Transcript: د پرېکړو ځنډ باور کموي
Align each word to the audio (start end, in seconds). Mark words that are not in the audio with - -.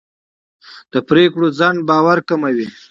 د 0.91 0.93
پرېکړو 1.09 1.47
ځنډ 1.59 1.79
باور 1.89 2.17
کموي 2.29 2.67